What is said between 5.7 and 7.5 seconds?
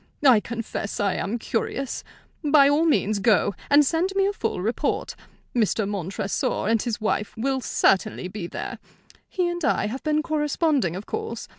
Montresor and his wife